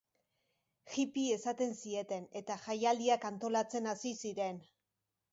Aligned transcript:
Hippie 0.93 1.25
esaten 1.33 1.75
zieten 1.83 2.25
eta 2.41 2.55
jaialdiak 2.63 3.27
antolatzen 3.29 3.91
hasi 3.93 4.15
ziren. 4.23 4.59